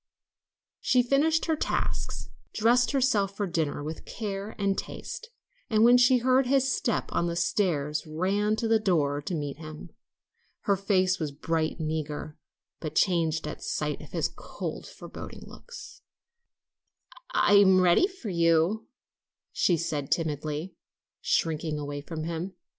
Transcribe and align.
She 0.79 1.03
finished 1.03 1.45
her 1.45 1.55
tasks, 1.55 2.29
dressed 2.55 2.89
herself 2.89 3.37
for 3.37 3.45
dinner 3.45 3.83
with 3.83 4.03
care 4.03 4.55
and 4.57 4.75
taste, 4.75 5.29
and 5.69 5.83
when 5.83 5.99
she 5.99 6.17
heard 6.17 6.47
his 6.47 6.71
step 6.73 7.11
on 7.11 7.27
the 7.27 7.35
stairs 7.35 8.07
ran 8.07 8.55
to 8.55 8.67
the 8.67 8.79
door 8.79 9.21
to 9.21 9.35
meet 9.35 9.57
him. 9.57 9.91
Her 10.61 10.75
face 10.75 11.19
was 11.19 11.31
bright 11.31 11.77
and 11.77 11.91
eager, 11.91 12.35
but 12.79 12.95
changed 12.95 13.47
at 13.47 13.61
sight 13.61 14.01
of 14.01 14.09
his 14.09 14.27
cold, 14.27 14.87
forbidding 14.87 15.43
looks. 15.45 16.01
"I 17.33 17.53
am 17.57 17.79
ready 17.79 18.07
for 18.07 18.29
you," 18.29 18.87
she 19.51 19.77
said 19.77 20.09
timidly, 20.11 20.73
shrinking 21.21 21.77
away 21.77 22.01
from 22.01 22.23
him. 22.23 22.55